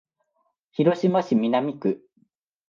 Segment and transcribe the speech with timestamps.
[0.71, 2.01] 広島市南区